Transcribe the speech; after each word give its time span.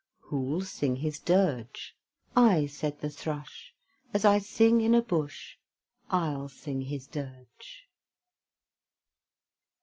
Who'll 0.21 0.61
sing 0.61 0.95
his 0.95 1.19
dirge? 1.19 1.95
"I," 2.35 2.65
said 2.65 3.01
the 3.01 3.09
Thrush, 3.11 3.71
"As 4.15 4.25
I 4.25 4.39
sing 4.39 4.81
in 4.81 4.95
a 4.95 5.01
bush, 5.03 5.57
I'll 6.09 6.49
sing 6.49 6.81
his 6.81 7.05
dirge." 7.05 7.87